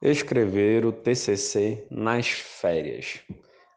[0.00, 3.20] Escrever o TCC nas férias.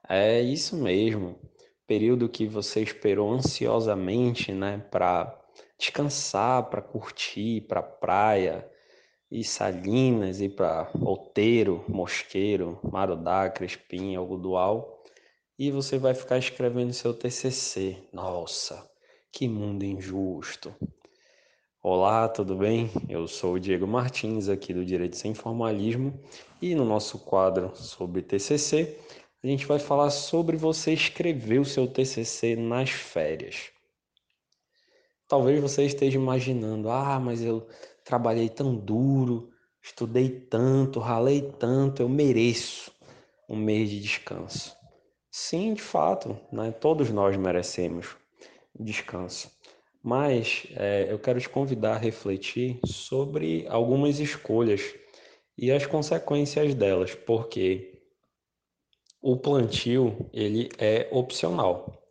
[0.07, 1.39] É isso mesmo.
[1.87, 5.39] Período que você esperou ansiosamente, né, para
[5.77, 8.69] descansar, para curtir, para praia,
[9.31, 15.03] e Salinas, ir para Outeiro, Mosqueiro, Marudá, Crespim, Algodual,
[15.57, 17.97] e você vai ficar escrevendo seu TCC.
[18.11, 18.89] Nossa,
[19.31, 20.73] que mundo injusto.
[21.91, 22.87] Olá, tudo bem?
[23.09, 26.13] Eu sou o Diego Martins, aqui do Direito Sem Formalismo,
[26.61, 28.95] e no nosso quadro sobre TCC,
[29.43, 33.71] a gente vai falar sobre você escrever o seu TCC nas férias.
[35.27, 37.67] Talvez você esteja imaginando: ah, mas eu
[38.05, 39.49] trabalhei tão duro,
[39.81, 42.91] estudei tanto, ralei tanto, eu mereço
[43.49, 44.77] um mês de descanso.
[45.31, 46.69] Sim, de fato, né?
[46.69, 48.15] todos nós merecemos
[48.79, 49.49] descanso.
[50.01, 54.95] Mas é, eu quero te convidar a refletir sobre algumas escolhas
[55.57, 58.01] e as consequências delas, porque
[59.21, 62.01] o plantio ele é opcional,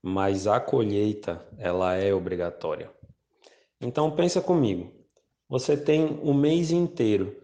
[0.00, 2.88] mas a colheita ela é obrigatória.
[3.80, 4.92] Então pensa comigo,
[5.48, 7.36] você tem o mês inteiro,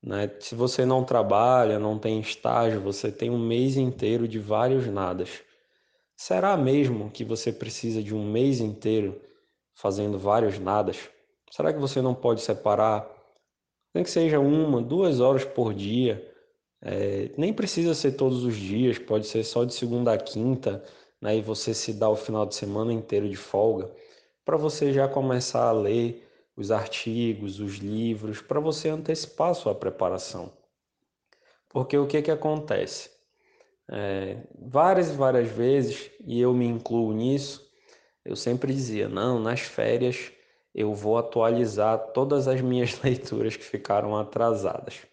[0.00, 0.30] né?
[0.38, 5.42] Se você não trabalha, não tem estágio, você tem um mês inteiro de vários nadas.
[6.16, 9.20] Será mesmo que você precisa de um mês inteiro
[9.74, 11.08] fazendo vários nadas?
[11.50, 13.08] Será que você não pode separar,
[13.94, 16.26] nem que seja uma, duas horas por dia?
[16.82, 20.82] É, nem precisa ser todos os dias, pode ser só de segunda a quinta,
[21.20, 23.90] né, e você se dá o final de semana inteiro de folga,
[24.44, 29.74] para você já começar a ler os artigos, os livros, para você antecipar a sua
[29.74, 30.52] preparação.
[31.68, 33.10] Porque o que, que acontece?
[33.88, 37.69] É, várias e várias vezes, e eu me incluo nisso,
[38.24, 40.32] eu sempre dizia: não, nas férias
[40.74, 45.06] eu vou atualizar todas as minhas leituras que ficaram atrasadas.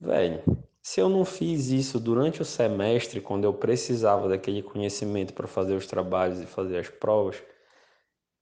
[0.00, 0.42] Velho,
[0.82, 5.74] se eu não fiz isso durante o semestre, quando eu precisava daquele conhecimento para fazer
[5.74, 7.36] os trabalhos e fazer as provas,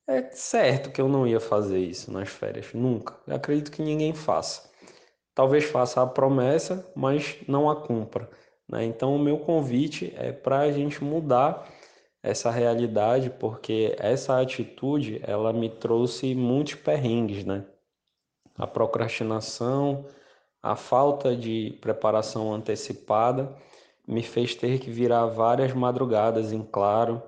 [0.07, 3.15] é certo que eu não ia fazer isso nas férias, nunca.
[3.27, 4.71] Eu acredito que ninguém faça.
[5.35, 8.31] Talvez faça a promessa, mas não a cumpra.
[8.69, 8.85] Né?
[8.85, 11.69] Então, o meu convite é para a gente mudar
[12.23, 17.65] essa realidade, porque essa atitude ela me trouxe muitos perrengues, né?
[18.57, 20.07] A procrastinação,
[20.63, 23.57] a falta de preparação antecipada
[24.07, 27.23] me fez ter que virar várias madrugadas em claro,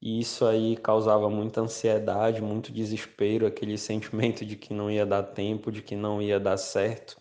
[0.00, 5.22] e isso aí causava muita ansiedade, muito desespero, aquele sentimento de que não ia dar
[5.22, 7.20] tempo, de que não ia dar certo.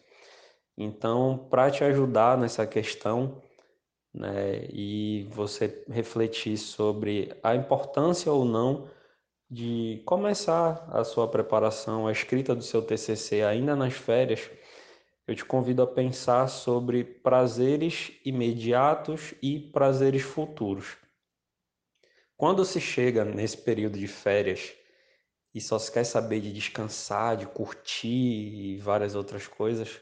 [0.77, 3.41] Então, para te ajudar nessa questão,
[4.13, 8.89] né, e você refletir sobre a importância ou não
[9.49, 14.49] de começar a sua preparação, a escrita do seu TCC ainda nas férias,
[15.27, 20.97] eu te convido a pensar sobre prazeres imediatos e prazeres futuros.
[22.35, 24.73] Quando se chega nesse período de férias
[25.53, 30.01] e só se quer saber de descansar, de curtir e várias outras coisas,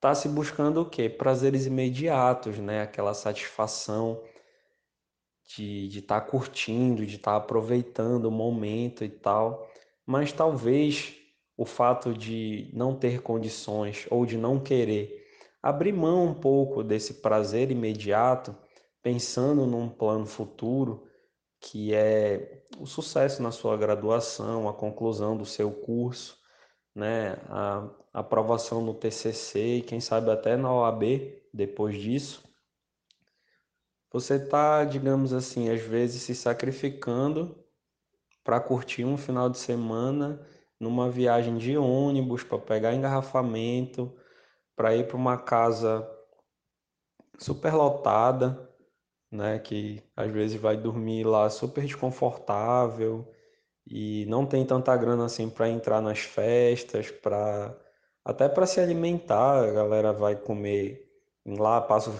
[0.00, 1.10] está se buscando o quê?
[1.10, 2.80] Prazeres imediatos, né?
[2.80, 4.22] Aquela satisfação
[5.46, 9.70] de estar tá curtindo, de estar tá aproveitando o momento e tal.
[10.06, 11.14] Mas talvez
[11.54, 15.22] o fato de não ter condições ou de não querer
[15.62, 18.56] abrir mão um pouco desse prazer imediato,
[19.02, 21.06] pensando num plano futuro
[21.60, 26.39] que é o sucesso na sua graduação, a conclusão do seu curso,
[27.00, 31.02] né, a aprovação no TCC e quem sabe até na OAB
[31.52, 32.44] depois disso.
[34.12, 37.56] Você está, digamos assim, às vezes se sacrificando
[38.44, 40.46] para curtir um final de semana
[40.78, 44.14] numa viagem de ônibus, para pegar engarrafamento,
[44.76, 46.06] para ir para uma casa
[47.38, 48.68] superlotada,
[49.30, 53.30] né, que às vezes vai dormir lá super desconfortável
[53.90, 57.76] e não tem tanta grana assim para entrar nas festas, para
[58.24, 61.10] até para se alimentar, a galera vai comer
[61.44, 62.12] lá, passa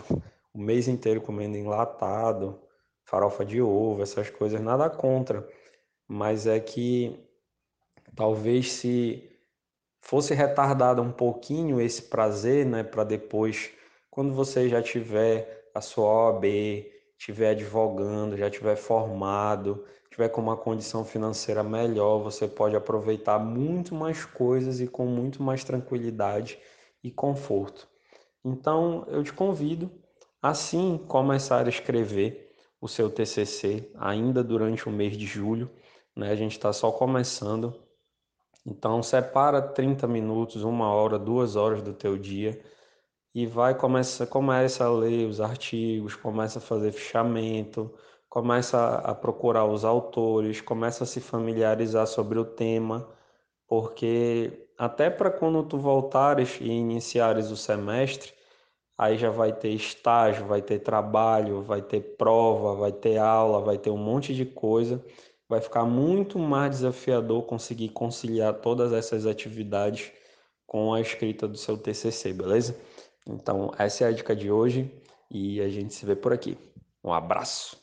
[0.52, 2.60] o mês inteiro comendo enlatado,
[3.04, 5.46] farofa de ovo, essas coisas, nada contra.
[6.08, 7.16] Mas é que
[8.16, 9.30] talvez se
[10.00, 13.70] fosse retardado um pouquinho esse prazer, né, para depois,
[14.10, 16.44] quando você já tiver a sua OAB,
[17.20, 23.94] estiver advogando, já tiver formado, tiver com uma condição financeira melhor, você pode aproveitar muito
[23.94, 26.58] mais coisas e com muito mais tranquilidade
[27.04, 27.86] e conforto.
[28.42, 29.90] Então, eu te convido
[30.42, 30.54] a
[31.06, 35.70] começar a escrever o seu TCC ainda durante o mês de julho.
[36.16, 36.30] Né?
[36.30, 37.78] A gente está só começando
[38.64, 42.58] Então separa 30 minutos, uma hora, duas horas do teu dia
[43.34, 47.92] e vai começa começa a ler os artigos, começa a fazer fichamento,
[48.28, 53.08] começa a, a procurar os autores, começa a se familiarizar sobre o tema,
[53.68, 58.32] porque até para quando tu voltares e iniciares o semestre,
[58.98, 63.78] aí já vai ter estágio, vai ter trabalho, vai ter prova, vai ter aula, vai
[63.78, 65.04] ter um monte de coisa.
[65.48, 70.12] Vai ficar muito mais desafiador conseguir conciliar todas essas atividades
[70.66, 72.76] com a escrita do seu TCC, beleza?
[73.26, 74.92] Então, essa é a dica de hoje
[75.30, 76.58] e a gente se vê por aqui.
[77.02, 77.79] Um abraço!